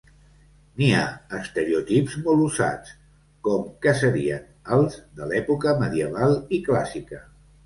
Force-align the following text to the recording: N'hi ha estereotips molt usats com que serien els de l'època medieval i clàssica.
N'hi 0.81 0.85
ha 0.99 1.01
estereotips 1.39 2.15
molt 2.27 2.41
usats 2.45 2.95
com 3.49 3.69
que 3.87 3.93
serien 4.01 4.49
els 4.79 4.97
de 5.21 5.29
l'època 5.35 5.77
medieval 5.85 6.37
i 6.59 6.63
clàssica. 6.71 7.23